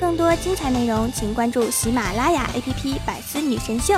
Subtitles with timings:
[0.00, 3.94] 更多精彩内容，请关注喜马拉雅 APP《百思女神秀》。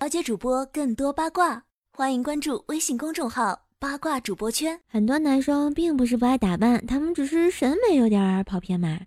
[0.00, 1.62] 了解主播更多八卦，
[1.96, 4.80] 欢迎关注微信公众号“八卦主播圈”。
[4.90, 8.98] 很多男生并不是不爱打扮，他们只是审美有点跑偏嘛，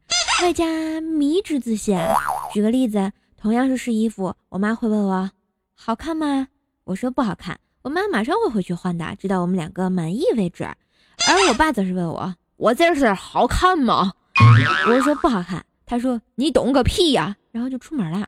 [0.42, 2.00] 外加迷之自信。
[2.54, 5.30] 举个例子，同样是试衣服，我妈会问我
[5.76, 6.48] 好看吗？
[6.86, 10.64] 我说不好看，我妈马上会回去换的，直到我们两个满意为止。
[10.64, 14.14] 而我爸则是问我，我这是好看吗？
[14.88, 18.26] 我说不好看，他说你懂个屁呀，然后就出门了。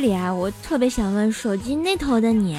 [0.00, 2.56] 这里啊，我特别想问手机那头的你，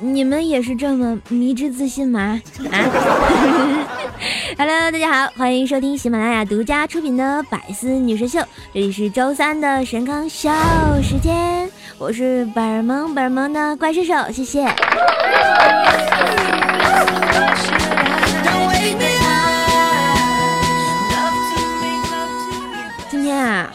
[0.00, 2.40] 你们也是这么迷之自信吗？
[2.72, 2.80] 啊，
[4.56, 8.38] Hello，大家好，欢迎收听喜马拉雅独家出品的《百思女神秀》，
[8.72, 10.50] 这里是周三的神康笑
[11.02, 14.66] 时间，我是本萌本萌的怪兽手，谢谢。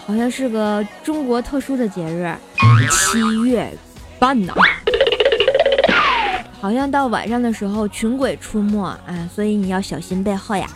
[0.05, 2.31] 好像是个中国特殊的节日，
[2.91, 3.67] 七月
[4.19, 4.53] 半呢。
[6.61, 10.67] 好像到晚上的时候，群鬼出没啊，所以你要小心背后呀。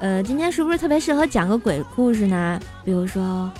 [0.00, 2.58] 呃，今天是不是特别适合讲个鬼故事呢？
[2.84, 3.50] 比如说，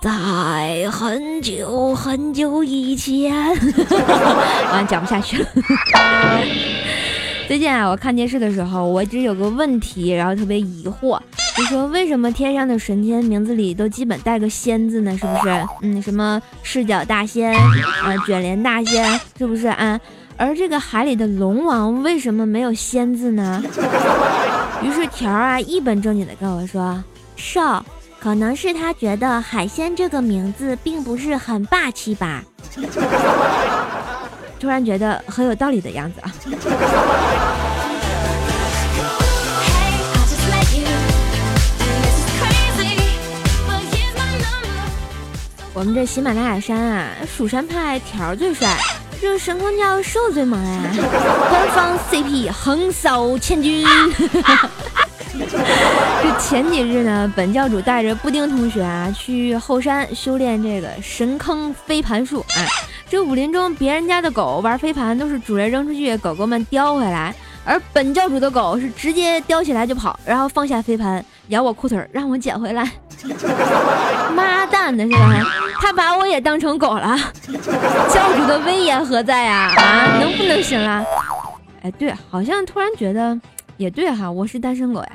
[0.00, 3.34] 在很久很久以前，
[4.72, 5.48] 完讲不下去了。
[7.48, 11.18] 最近啊，我看电视的时候，我一直有个问题，然后特别疑惑，
[11.56, 15.16] 就说为什么天上的神仙名字里都基本带个仙字呢？
[15.18, 15.66] 是不是？
[15.82, 20.00] 嗯，什么赤脚大仙啊，卷帘大仙，是不是啊？
[20.36, 23.62] 而这个海里的龙王为什么没有仙字呢？
[24.82, 27.02] 于是条啊一本正经的跟我说，
[27.36, 27.84] 少，
[28.18, 32.42] 可能是他觉得海鲜这个名字并不是很霸气吧。
[34.58, 36.32] 突然觉得很有道理的样子啊！
[45.82, 48.72] 我们这喜马拉雅山啊，蜀山派条最帅，
[49.20, 50.80] 这神坑教授最萌啊，
[51.50, 53.84] 官方 CP 横扫千军。
[56.22, 62.62] 这前几日呢，本教主带着布丁同学啊去后山修炼这个神坑飞盘术啊。
[63.10, 72.88] 这武林中别人家的狗玩飞盘都是主人扔出去，狗狗们叼回来，而本教主的狗是直接叼起来就跑，然后放下飞盘咬我裤腿让我捡回来。
[74.36, 74.42] 妈
[75.80, 77.18] 他把我也当成狗了，
[78.12, 79.74] 教主的威严何在呀？
[79.76, 81.04] 啊，能不能行了？
[81.82, 83.38] 哎，对，好像突然觉得。
[83.78, 85.10] 也对哈，我是单身狗呀。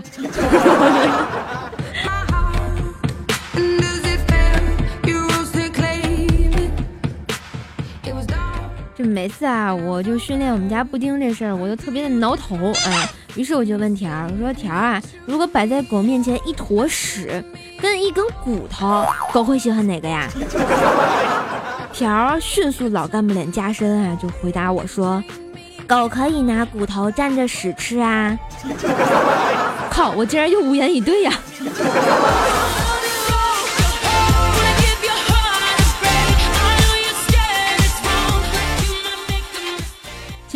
[8.94, 13.09] 就每次啊，我就训练我们家布丁这事儿，我就特别的挠头啊。
[13.36, 17.42] 于是我就问条儿，我说条儿啊，如果摆在狗面前一坨屎
[17.82, 20.28] 跟一根骨头，狗会喜欢哪个呀？
[21.94, 25.24] 条迅速老干部脸加深啊，就回答我说。
[25.88, 28.38] 狗可以拿骨头蘸着屎吃啊！
[29.90, 31.32] 靠，我竟然又无言以对呀！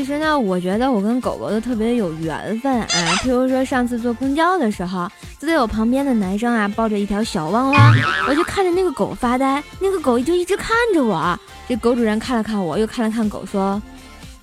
[0.02, 2.88] 其实呢，我觉得我跟狗狗都特别有缘分啊。
[3.22, 5.08] 譬如说上次坐公交的时候，
[5.38, 7.94] 坐在我旁边的男生啊，抱着一条小汪汪，
[8.28, 11.40] 我就看着那个狗发呆，那个狗就一直看着我。
[11.68, 13.80] 这狗主人看了看我，又看了看狗，说。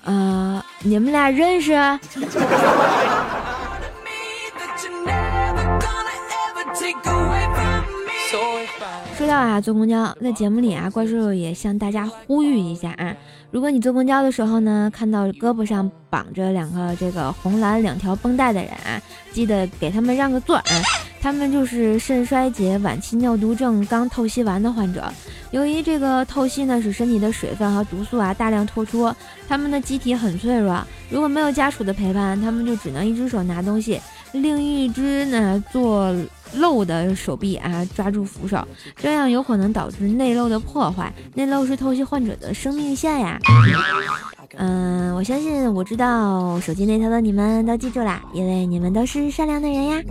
[0.05, 1.73] 呃，你们俩认识？
[9.29, 13.15] 说到啊，坐公交，在节目里啊，怪叔叔也向大家呼吁一下啊，
[13.51, 18.99] 如果你坐公交的时候呢，看到胳膊上绑着两个这个红蓝两条绷带的人啊，
[19.31, 20.63] 记得给他们让个座啊。
[21.21, 25.07] 他们就是肾衰竭、晚期尿毒症刚透析完的患者。
[25.51, 29.13] 由于这个透析呢，使身体的水分和毒素啊大量脱出，
[29.47, 30.83] 他们的机体很脆弱。
[31.07, 34.01] 如果没有家属的陪伴，他们就只能一只手拿东西，
[34.31, 36.11] 另一只呢做
[36.55, 41.13] 漏的手臂啊抓住扶手，这样有可能导致内漏的破坏。
[41.35, 43.39] 内漏是透析患者的生命线呀。
[44.57, 50.01] 嗯，我相信我知道手机那头的你们都记住啦，因为你们都是善良的人呀。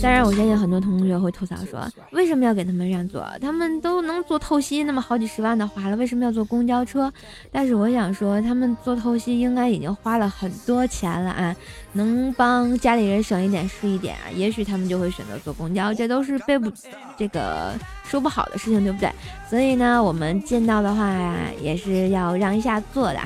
[0.00, 1.80] 当然，我相信很多同学会吐槽说，
[2.12, 3.26] 为什么要给他们让座？
[3.40, 7.12] 他们都能坐透析，那么好几十万的花了，为什么要坐公交车？
[7.50, 11.56] 但是我想说，他们坐透析应该已经花了很多钱了啊，
[11.92, 16.70] 能帮家里人省一点是一点啊，也许他们就会选择坐公交，这都是背不
[17.16, 17.72] 这个
[18.10, 19.08] 说不好的事情，对不对？
[19.48, 23.20] 所以呢，我们见到的话呀也是要让一下座的。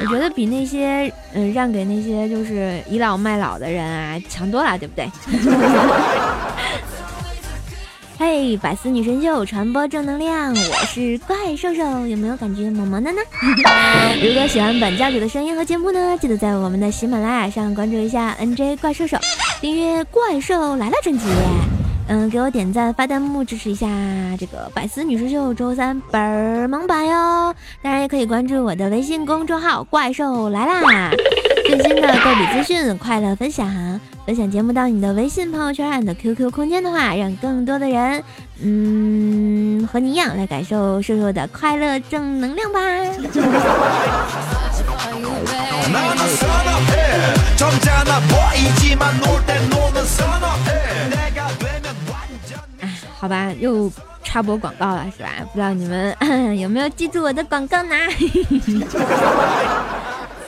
[0.00, 5.08] 我觉得比那些嗯让给那些就是倚老卖老的人啊强多了，对不对？
[8.18, 13.18] 嘿，百思女神秀，传播正能量，我是怪兽兽，有没有感觉萌萌的呢？
[14.24, 19.18] 如果喜欢本教主的声音和节目呢，记得在我们的喜马拉雅上关注一下 NJ 怪兽兽，
[19.60, 21.26] 订阅怪兽来了专辑。
[22.08, 23.88] 嗯，给我点赞发弹幕支持一下
[24.38, 27.52] 这个百思女神秀周三本儿萌版哟！
[27.82, 31.10] 当然也可以关注我的微信公众号“怪兽来啦”，
[31.66, 33.68] 最新的购笔资讯、快乐分享，
[34.24, 38.22] 分享节目到你的微信朋友圈你的 QQ 空间的话，让更多的人，
[38.62, 42.78] 嗯，和你一样来感受瘦瘦的快乐正能量吧。
[53.18, 53.90] 好吧，又
[54.22, 55.30] 插播广告了，是吧？
[55.52, 56.14] 不知道你们
[56.60, 57.94] 有没有记住我的广告呢？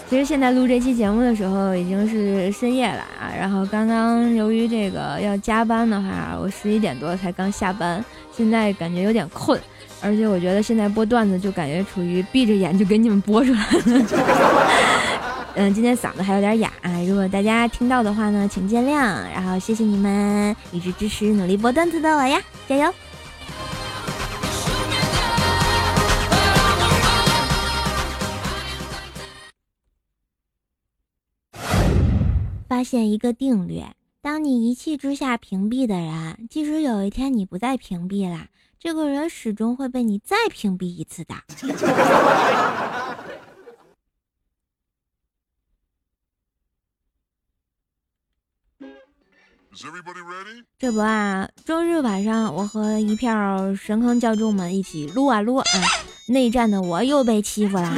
[0.09, 8.03] 其实现在录这期节目的时候已经是深夜了啊，然后刚刚由于这个要加班的话，我十一点多才刚下班，
[8.35, 9.61] 现在感觉有点困，
[10.01, 13.69] 而且我觉得现在播段子就感觉处于闭着眼就给你们播出来了。
[15.55, 18.97] 嗯，今天嗓子还有点哑啊，如果大家听到的话呢，请见谅。
[19.33, 22.95] 然后谢谢你们一直支持努力播段子的我呀，加油！
[32.69, 33.83] 发现一个定律：
[34.23, 38.47] 当你一气之下屏蔽的人，即使有一天你不再屏蔽了，
[38.79, 41.35] 这个人始终会被你再屏蔽一次的。
[50.81, 55.65] 这不啊，周日晚上我和一票神坑教众们一起撸啊撸啊，
[56.27, 57.95] 内战的我又被欺负了啊！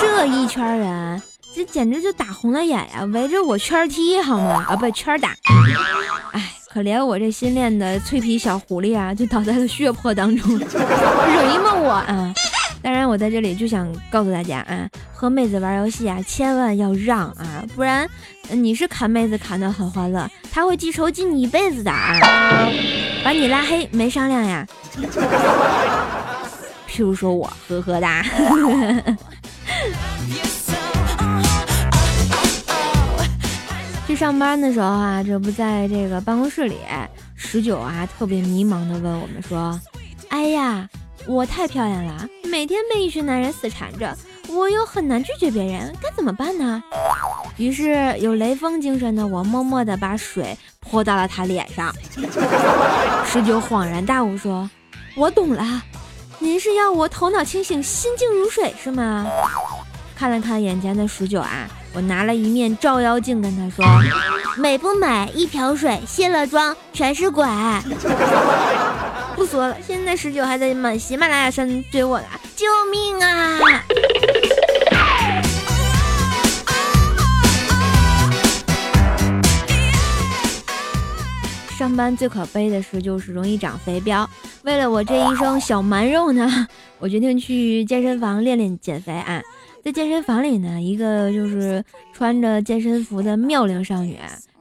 [0.00, 1.22] 这一圈人，
[1.54, 4.64] 这简直就打红了眼呀，围着我圈踢好吗？
[4.66, 5.36] 啊，不圈打！
[6.32, 12.32] 哎，可怜我这新练的脆皮小狐狸啊，就倒在了血泊当中，容易吗我啊？
[12.80, 18.08] 当然，我在这里就想告诉大家啊，和妹子玩游戏啊，千万要让啊，不然
[18.50, 22.68] 你是砍妹子砍得很欢乐，她会记仇记你一辈子的啊，
[23.24, 24.66] 把你拉黑没商量呀。
[26.88, 28.24] 譬如说我，呵呵哒。
[34.06, 36.76] 去上班的时候啊，这不在这个办公室里，
[37.36, 39.78] 十九啊特别迷茫的问我们说
[40.30, 40.88] ：“哎呀。”
[41.28, 44.16] 我太漂亮了，每天被一群男人死缠着，
[44.48, 46.82] 我又很难拒绝别人，该怎么办呢？
[47.58, 51.94] 于是有雷锋精神的我，默默地把水泼到了他脸上。
[53.26, 54.68] 十九恍然大悟说
[55.14, 55.82] ：“我懂了，
[56.38, 59.26] 您是要我头脑清醒，心静如水，是吗？”
[60.16, 63.84] 看了看眼前的十九啊，我拿了一面照妖镜跟他说
[64.56, 65.30] ：“美不美？
[65.34, 67.44] 一瓢水，卸了妆全是鬼。”
[69.38, 73.60] 不说了，现在十九还在满喜马拉雅山追我呢，救命啊！
[81.78, 84.26] 上班最可悲的事就是容易长肥膘，
[84.64, 86.66] 为了我这一双小蛮肉呢，
[86.98, 89.40] 我决定去健身房练练减肥啊。
[89.84, 94.18] 在健身房里呢，一个就是穿着健身服的妙龄少女。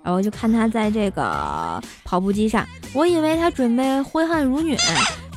[0.08, 4.74] 然后就看他在这个跑步机上，我以为他准备挥汗如雨，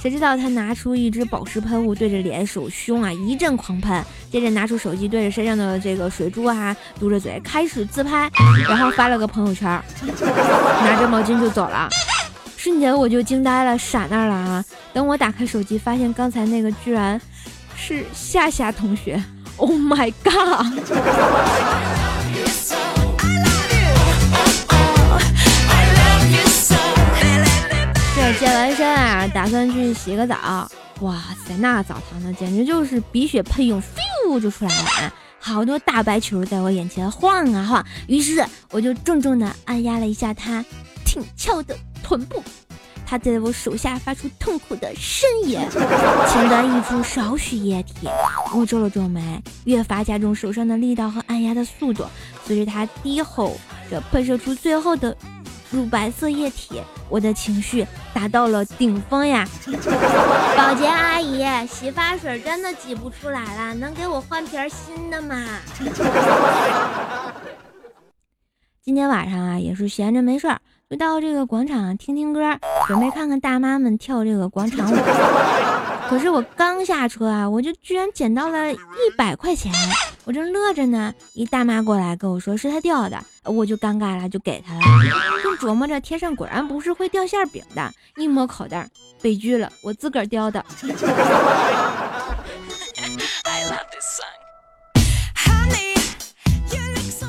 [0.01, 4.01] 谁知道他拿出一支保湿喷雾，对着脸、手、胸啊一阵狂喷，
[4.31, 8.31] 接着拿出手机对着身上的这个水珠啊，嘟着嘴开始自拍，
[8.69, 9.69] 然后发了个朋友圈，
[10.07, 11.89] 拿着毛巾就走了。
[12.57, 14.65] 瞬间我就惊呆了，傻那儿了啊！
[14.93, 17.21] 等我打开手机，发现刚才那个居然
[17.75, 19.21] 是夏夏同学
[19.57, 20.65] ，Oh my god！
[28.41, 30.35] 健完身啊，打算去洗个澡。
[31.01, 35.13] 哇塞，那澡堂子，简直就是鼻血喷涌，咻就出来了啊！
[35.39, 37.85] 好多大白球在我眼前晃啊晃。
[38.07, 40.65] 于是我就重重的按压了一下他
[41.05, 42.43] 挺翘的臀部，
[43.05, 45.61] 他在我手下发出痛苦的呻吟，
[46.33, 48.09] 前端溢出少许液体。
[48.55, 52.07] 我皱了皱眉，越发加重手上的力道和按压的速度。
[52.47, 55.15] 随着他低吼着喷射出最后的
[55.71, 56.81] 乳白色液体，
[57.11, 59.47] 我的情绪达到了顶峰呀！
[60.57, 65.37] 保洁阿姨，洗发水真的挤不出来了，能给我换瓶新的吗？
[68.83, 74.97] 今天晚上啊，也是闲着没事儿，就到这个广场听听歌，准备看看大妈们跳这个广场舞。
[76.09, 78.79] 可是我刚下车啊，我就居然捡到了一
[79.17, 79.73] 百块钱，
[80.25, 84.81] 我正乐着呢，一大妈过来跟我说是她掉的，我就尴尬了，就给她了。
[85.43, 88.89] 正琢磨着天上果然不是会掉馅饼的，一摸口袋，
[89.21, 90.65] 悲剧了，我自个儿掉的。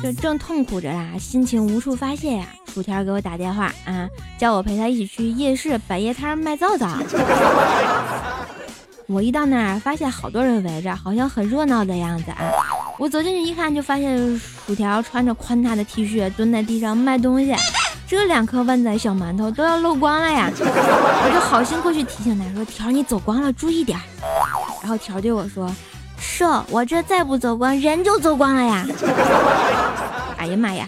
[0.02, 2.46] 这正痛苦着啦，心情无处发泄呀。
[2.74, 6.88] 薯条给我打电话啊，叫我陪他一起去夜市摆夜摊卖皂皂。
[9.06, 12.50] 我一到那儿，发现好多人围着，好像很热闹的样子啊。
[12.98, 17.54] 我走进去一看，就发现薯条穿着宽大的 T 恤蹲在地上卖东西，
[18.06, 20.50] 这两颗旺仔小馒头都要漏光了呀！
[20.56, 23.98] 我就好心过去提醒他说：“条，你走光了，注意点。”
[24.82, 25.74] 然后条对我说。
[26.24, 28.86] 是我这再不走光，人就走光了呀！
[30.38, 30.86] 哎呀妈呀！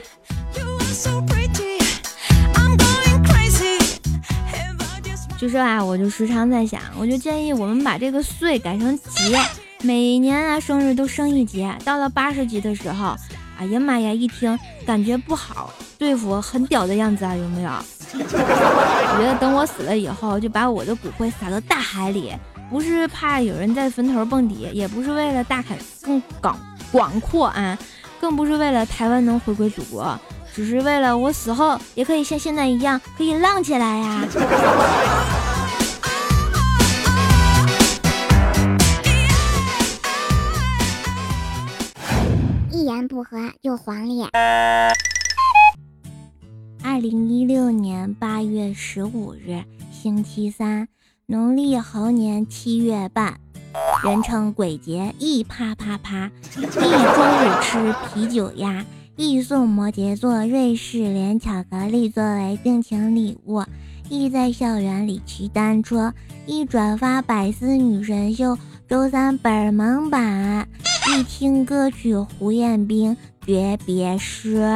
[5.37, 9.38] 就说啊，我就时常在想，我就建议我们把这个岁改成节，
[9.84, 13.14] 每年啊生日都升一级，到了八十级的时候，
[13.58, 17.70] 哎呀妈呀，一听感觉不好，对付很屌的样子啊，有没有？
[18.14, 22.32] 我 觉得等我死了以后，就把我的骨灰撒到大海里。
[22.70, 26.58] 不是怕有人在坟头蹦迪，也不是为了大海更广
[26.90, 27.76] 广阔啊，
[28.18, 30.18] 更不是为了台湾能回归祖国，
[30.54, 34.24] 只是为了我死后也可以像现在一样可以浪起来呀！
[43.06, 44.28] 不合就黄脸。
[46.82, 50.88] 二零一六年八月十五日，星期三。
[51.26, 53.40] 农历猴年七月半，
[54.04, 58.84] 人称鬼节，一啪啪啪，一中午吃啤酒鸭，
[59.16, 63.64] 一送摩羯座瑞士莲巧克力作为定情礼物，
[64.11, 66.12] 一在校园里骑单车，
[66.44, 70.68] 一转发百思女神秀周三本萌版，
[71.06, 74.66] 一听歌曲胡彦斌诀别诗，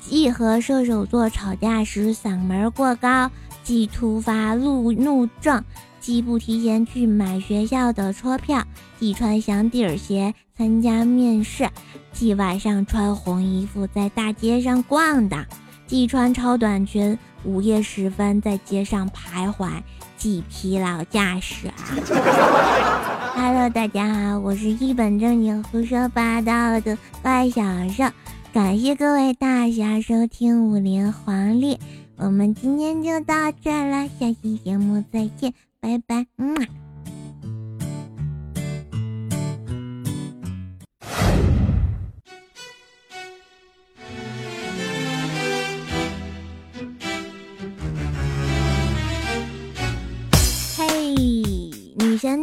[0.00, 3.30] 既和射手座吵架时嗓门过高。
[3.62, 5.62] 既突发路怒症，
[6.00, 8.64] 既不提前去买学校的车票，
[8.98, 11.68] 既穿响底儿鞋参加面试，
[12.10, 15.44] 既晚上穿红衣服在大街上逛荡，
[15.86, 19.68] 既穿超短裙午夜时分在街上徘徊，
[20.16, 21.74] 既疲劳驾驶啊
[23.34, 28.04] ！Hello，大家好，我是一本正经胡说八道的怪小兽，
[28.52, 31.78] 感谢各位大侠收听武林黄历。
[32.16, 36.26] 我们今天就到这了，下期节目再见，拜拜。
[36.36, 36.89] 嗯。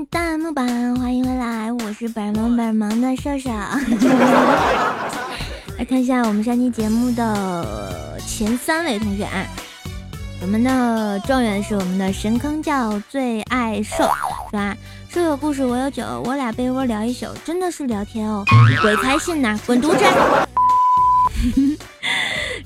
[0.10, 3.50] 弹幕版，欢迎回来，我是本萌本萌的射手。
[5.78, 9.46] 来看一下我们上期节目的前三位同学啊。
[10.42, 14.04] 我们的状元是我们的神坑教最爱瘦，
[14.50, 14.78] 是吧？
[15.10, 18.46] 说有故事，我有酒，我俩被窝聊一宿，真的是聊天哦，
[18.82, 19.60] 鬼才信呐！
[19.66, 20.06] 滚犊子！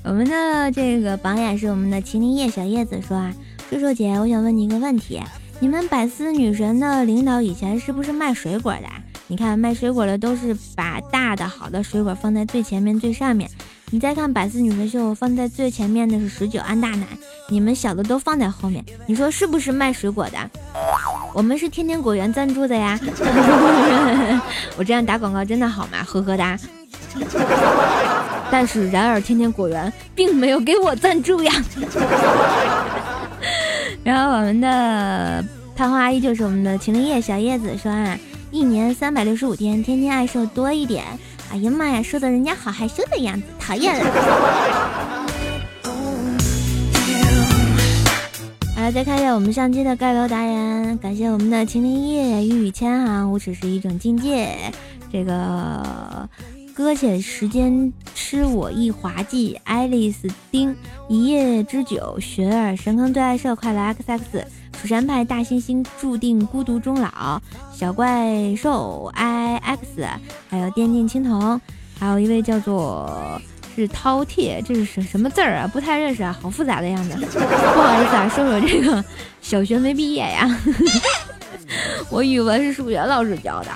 [0.04, 3.34] 我们的这个榜眼是我们的麒麟叶小叶子说啊，
[3.72, 5.22] 瘦瘦姐，我想问你一个问题，
[5.62, 8.88] 你们百思女神的领导以前是不是卖水果的？
[9.28, 13.48] 你看卖水果的都是把大的好的水果放在最前面最上面。
[13.92, 17.06] 你再看百思女神秀，放在最前面的是十九安大奶，
[17.48, 20.38] 你们小的都放在后面，你说是不是卖水果的？
[21.32, 23.00] 我们是天天果园赞助的呀。
[24.76, 26.04] 我这样打广告真的好吗？
[26.04, 26.58] 呵呵哒。
[28.50, 31.54] 但是然而天天果园并没有给我赞助呀。
[34.04, 38.18] 然后我们的探花依旧是我们的秦林叶小叶子说啊，
[38.50, 41.04] 一年三百六十五天，天天爱瘦多一点。
[41.52, 44.06] 哎呀妈呀，说的人家好害羞的样子，讨厌了。
[48.76, 54.56] 好了，再看一下我们上期的盖楼达人，感谢我们的秦林叶、玉宇谦哈，无耻是一种境界。
[55.12, 56.28] 这个
[56.74, 60.76] 搁浅时间吃我一滑稽，爱丽丝丁
[61.10, 64.48] 一夜之久，雪儿神坑最爱社快乐 X X，
[64.82, 67.42] 蜀山派大猩猩注定孤独终老，
[67.74, 70.08] 小怪兽 I X，
[70.50, 71.60] 还有电竞青铜，
[72.00, 73.42] 还有一位叫做
[73.76, 75.68] 是饕餮，这是什什么字儿啊？
[75.68, 77.16] 不太认识啊，好复杂的样子。
[77.20, 79.04] 不好意思啊，说说这个
[79.42, 80.58] 小学没毕业呀，
[82.10, 83.72] 我语文是数学老师教的。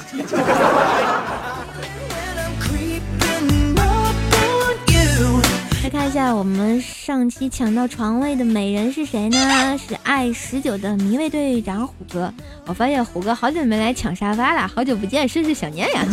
[5.95, 9.77] 看一下我们上期抢到床位的美人是谁呢？
[9.77, 12.29] 是爱十九的迷位队长虎哥。
[12.65, 16.05] 我发现虎哥好久没来抢沙发了，好久不见，甚是想念呀。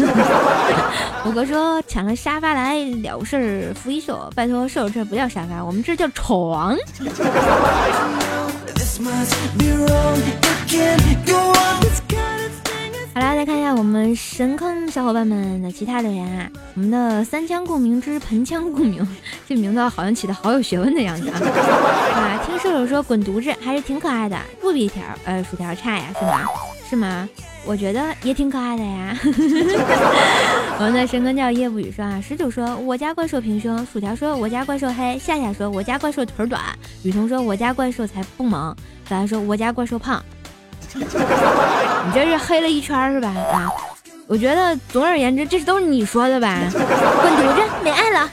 [1.24, 6.78] 虎哥说抢了沙发来了事儿，扶一手，拜托射手这不叫沙发，我们这叫床。
[13.14, 16.49] 好啦，再看一下我们神坑小伙伴们的其他留言啊。
[16.75, 19.07] 我们的三枪共鸣之盆腔共鸣，
[19.47, 21.37] 这名字好像起的好有学问的样子啊！
[22.16, 26.49] 啊，听射手说滚犊子还是挺可爱的，不比条呃薯条差呀，是吗？
[26.88, 27.28] 是吗？
[27.66, 29.14] 我觉得也挺可爱的呀。
[30.81, 36.62] 我们的神坑叫夜不语说啊，十九说我家怪兽平胸，薯条说我家怪兽黑，夏夏说我家怪兽腿短，
[37.02, 38.75] 雨桐说我家怪兽才不萌，
[39.07, 40.25] 可爱说我家怪兽胖。
[41.00, 43.28] 你这是黑了一圈是吧？
[43.28, 43.70] 啊，
[44.26, 46.58] 我觉得总而言之，这都是你说的吧？
[46.72, 48.30] 滚犊子，没爱了。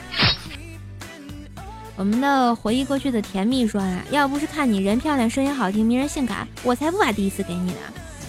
[1.95, 7.77] 我们的回忆过去的甜蜜说啊，要不是看你人漂亮、声音好听、迷人性感，我才不把第一次给你呢。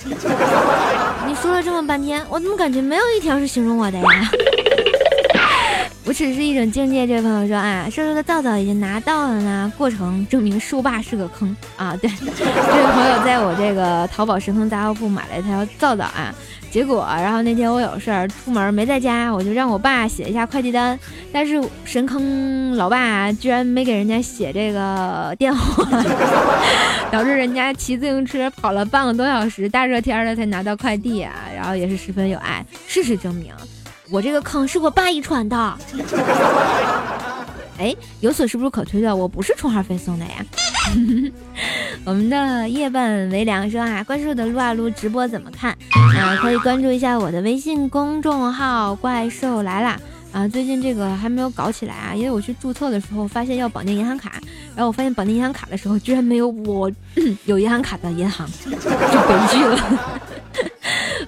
[1.26, 4.04] 你说了这么半天，我怎么感觉没有一条是形容我的呀？
[6.11, 7.07] 我只是一种境界。
[7.07, 11.97] 这位朋友说啊，瘦瘦的皂皂已经拿到了呢，过程证明树爸是个坑啊。
[12.02, 16.35] 对， 这位朋友在我这个淘宝神坑杂货铺买了一条皂皂啊，
[16.69, 20.99] 结果然后那天我有事儿出门没在家，我就让我爸写一下快递单，
[21.33, 25.85] 但是神坑老爸居然没给人家写这个电话，
[27.12, 32.67] 导致人家骑自行车跑了半个多小时，大热天的才拿到快递啊，然后也是十分有爱。
[32.88, 33.55] 事实证明。
[34.11, 35.79] 我这个坑是我爸遗传的，
[37.79, 40.45] 哎，由此是不是可推断我不是充话费送的呀？
[42.05, 45.71] 我们的夜半为凉说啊，怪兽的撸啊撸直播怎么看？
[46.19, 49.96] 啊，可以关注一下我的微信公众号“怪兽来啦”。
[50.33, 54.33] 啊，最近这个还没有搞起来啊，因为我去注册的时候发现要绑定银行卡，
[54.77, 56.90] 然后我发现绑定银行卡的时候居然没有我
[57.46, 58.79] 有银行卡的银行，就悲
[59.53, 60.20] 剧了。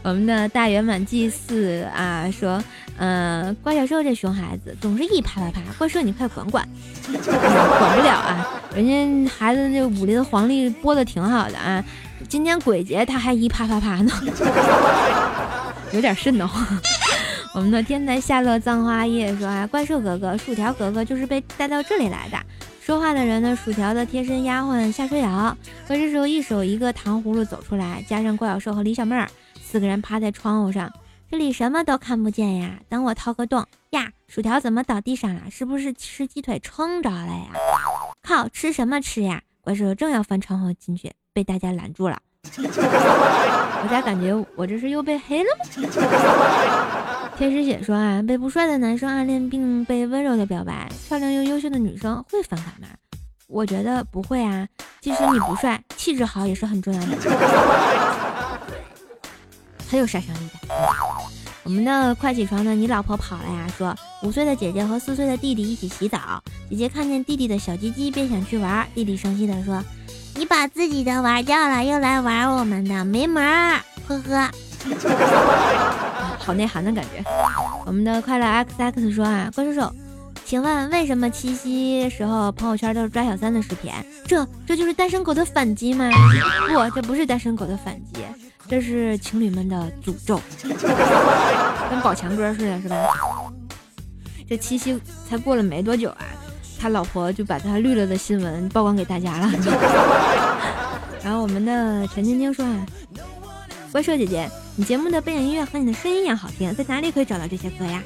[0.03, 2.63] 我们的大圆满祭祀啊说，
[2.97, 6.67] 嗯，怪小兽这熊孩子总是一啪啪啪，怪兽你快管管，
[7.05, 11.85] 管不了啊，人家孩子这武林皇历播的挺好的啊，
[12.29, 14.13] 今天鬼节他还一啪啪啪呢，
[15.93, 16.67] 有点瘆得慌。
[17.55, 22.37] 我们的天才夏乐葬花叶说啊，怪兽哥哥、薯条哥哥就是被带到这里来的。
[22.81, 25.57] 说话的人呢，薯条的贴身丫鬟夏春瑶。
[25.87, 29.29] 可这时候，一手一个糖葫芦走出来，加上怪小兽和李小妹儿。
[29.73, 30.93] 四个人趴在窗户上，
[31.31, 32.79] 这里什么都看不见呀。
[32.91, 35.45] 等我掏个洞呀，薯条怎么倒地上了？
[35.51, 37.47] 是不是吃鸡腿撑着了呀？
[38.23, 39.41] 靠，吃什么吃呀？
[39.63, 42.19] 怪兽正要翻窗户进去，被大家拦住了。
[42.53, 45.65] 我咋感觉我这是又被黑了吗？
[47.39, 52.89] 天使姐说啊，被不帅的男生暗恋并被温柔的表白，漂亮又优秀的女生会反感吗？
[53.49, 54.69] 我觉得不会啊，
[55.01, 58.12] 即使你不帅，气质好也是很重要的。
[59.93, 60.75] 很有杀伤力的。
[61.65, 63.67] 我们的快起床的，你老婆跑了呀？
[63.77, 69.85] 说五岁的姐姐和四岁的弟弟一起洗澡，姐姐看见弟弟的小鸡鸡便想去玩，弟弟生气的说
[70.35, 73.79] ：“你把自己的玩掉了，又来玩我们的，没门儿！”
[74.09, 74.51] 呵呵，
[76.41, 77.23] 好内涵的感觉。
[77.85, 79.93] 我们的快乐 X X 说啊，怪兽兽，
[80.47, 83.93] 请问为什么七夕时候朋友圈都是抓小三的视频？
[84.27, 86.11] 这这就是单身狗的反击吗？
[86.67, 88.25] 不，这不是单身狗的反击。
[88.73, 92.97] 这是情侣们的诅咒， 跟宝强哥似的，是吧？
[94.49, 96.25] 这七夕才过了没多久啊，
[96.81, 99.53] 他老婆就把他绿了的新闻曝光给大家了。
[101.23, 102.87] 然后我们的陈晶晶说：“啊，
[103.93, 108.03] 怪兽姐姐，你节目的背景音乐和你的声音一样好听，在哪里可以找到这些歌呀？”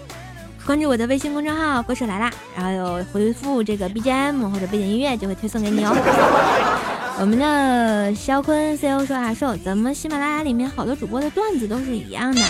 [0.66, 6.95] 关注我的微信公众号“怪兽来啦”，然后有回复这个 BGM 或者背景音乐，就会推送给你哦。
[7.18, 12.40] 我们的肖坤 CO 说啊，说怎么喜马拉雅里面好多主播的段子都是一样的？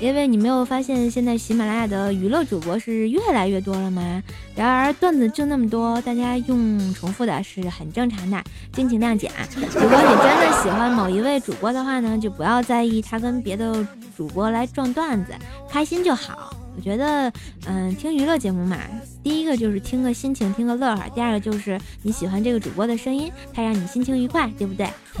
[0.00, 4.22] 因为你没有发现现在喜马拉雅的娱乐主播是越来越多了吗？
[4.54, 9.30] 然而段子就那么多，大家用重复的是很正常的，敬请谅解。
[9.56, 15.32] 如果你真的喜欢某一位主播的话呢，就不要在意他跟别的主播来撞段子，
[15.70, 16.54] 开心就好。
[16.76, 17.32] 我觉得，
[17.66, 18.78] 嗯，听娱乐节目嘛，
[19.22, 24.88] 第一个就是听个心情，听个乐呵；第二个就是你喜欢这个主播的声音，他让你心情愉快，对不对？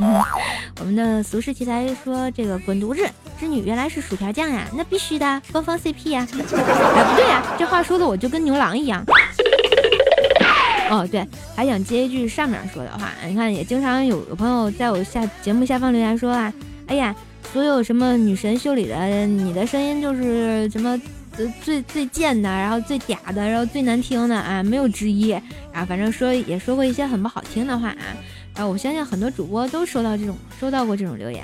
[0.80, 3.06] 我们的俗世奇才说这个滚犊子
[3.38, 6.26] 织女原来是薯条酱呀，那必须的，官方 CP 呀。
[6.32, 9.04] 哎，不对呀，这话说的我就跟牛郎一样。
[10.90, 16.52] 哦，对，还想接一句上面说的话，你看也经常有有朋友在我下节目下方留言说啊，
[16.86, 17.14] 哎呀，
[17.52, 21.00] 所有什么女神秀里的你的声音就是什么
[21.36, 25.32] 最最最贱的，然后最嗲的，然后最难听的啊，没有之一
[25.72, 28.16] 啊，反正说也说过一些很不好听的话啊，
[28.54, 31.42] 然后我相信很多主播都收到这种收到过这种留言。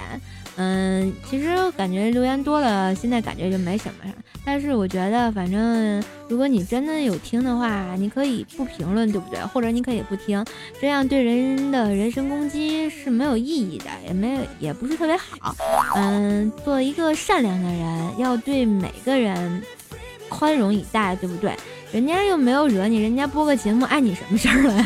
[0.60, 4.12] 嗯，其实感觉留言多了，现在感觉就没什么。
[4.44, 9.38] 但是我觉得，反正如果你真的有听的话，你可以不评论，对不对？
[9.46, 10.44] 或者你可以不听，
[10.80, 15.54] 这样对人的人身攻击是没有意义的，也没有，也不是特别好。
[15.94, 19.62] 嗯，做一个善良的人，要对每个人
[20.28, 21.52] 宽容以待，对不对？
[21.90, 24.84] 人家又没有惹你，人家播个节目碍你什么事儿了？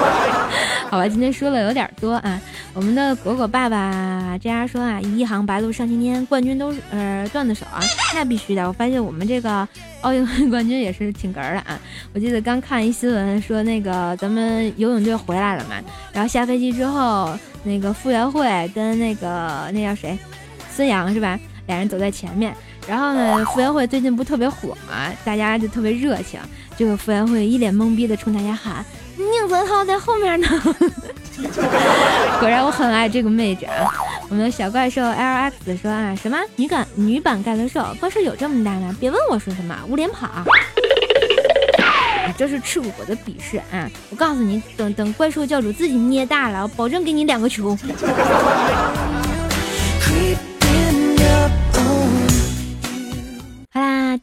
[0.90, 2.38] 好吧，今天说了有点多啊。
[2.74, 7.80] 我们的果果爸爸这样说啊，一行白鹭上青天，冠军都是呃段子手啊，
[8.14, 8.68] 那必须的。
[8.68, 9.66] 我发现我们这个
[10.02, 11.80] 奥运会冠军也是挺哏儿的啊。
[12.12, 15.76] 我记得刚看一新闻说那个咱们游泳队回来了嘛，
[16.12, 20.18] 然后下飞机之后，那个傅园慧跟那个那叫谁，
[20.70, 21.40] 孙杨是吧？
[21.66, 22.54] 俩人走在前面，
[22.86, 26.38] 然后呢，傅园慧最近不特别火嘛，大家就特别热情，
[26.76, 28.84] 这个傅园慧一脸懵逼的冲大家喊。
[29.16, 30.48] 宁泽涛在后面呢，
[32.40, 33.88] 果然我很爱这个妹子啊！
[34.28, 38.94] 我们的小怪兽 LX 说啊，什么女感女版盖伦兽，怪兽有这么大吗？
[38.98, 40.28] 别问我说什么，无脸跑。
[42.36, 43.88] 这是赤果果的鄙视啊！
[44.10, 47.78] 我告诉你，等等怪兽教主自己捏大了，我保证给你两个球。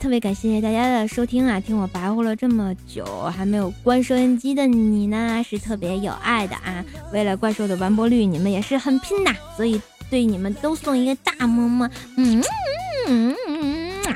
[0.02, 1.60] 特别感谢大家的收听啊！
[1.60, 3.06] 听我白活了这么久，
[3.38, 6.84] 还没有关收音机的你呢，是特别有爱的啊！
[7.14, 11.88] 为了怪兽的完播率，你们也是很拼呐，所以对你们都送一个大么么。
[12.18, 12.44] 嗯
[13.08, 13.92] 嗯嗯嗯。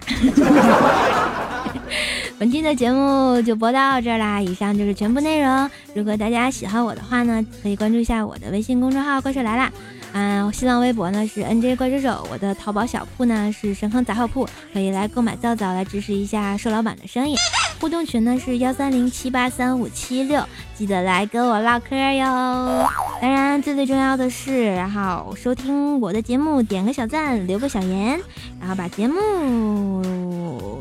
[2.39, 5.69] 本期的节目就播到这儿啦，以上就是全部内容。
[5.93, 9.71] 如果大家喜欢我的话呢，可以关注一下我的微信公众号“怪兽来啦”。
[10.17, 17.35] 嗯，新浪微博呢是 N J 怪兽手，我的淘宝小铺呢是神坑杂货铺，可以来购买皂皂来支持一下瘦老板的生意。
[17.81, 20.41] 互动群呢是幺三零七八三五七六，
[20.73, 22.87] 记得来跟我唠嗑哟。
[23.21, 28.17] 当然，最最重要的是，然后收听我的节目，点个小赞，留个小言，
[28.61, 30.01] 然后把节目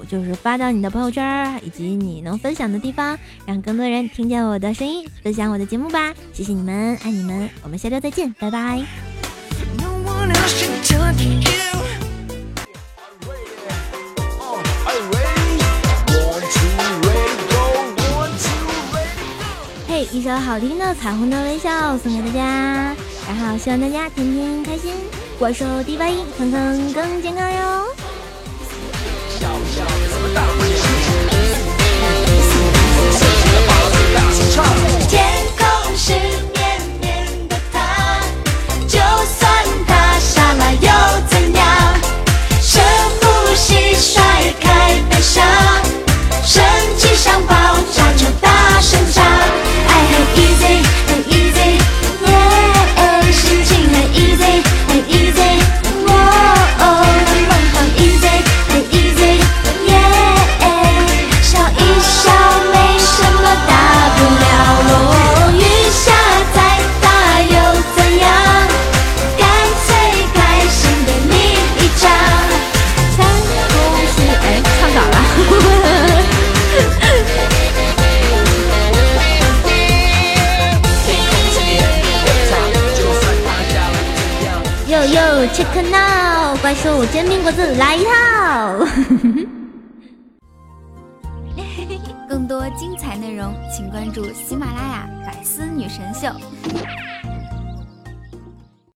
[0.09, 6.15] 就是发到你的朋友圈以及你能分享的地方，让更多人听见我的声音，分享我的节目吧。
[6.33, 9.24] 谢谢你们，爱你们，我们下周再见，拜拜。
[19.89, 22.95] 嘿，一首好听的《彩虹的微笑》送给大家，
[23.27, 24.93] 然后希望大家天天开心，
[25.39, 27.94] 怪兽第八音，腾腾更健康哟。
[45.09, 45.45] 背上
[46.45, 46.63] 神
[46.99, 47.55] 奇香包，
[47.95, 49.24] 炸就大声唱。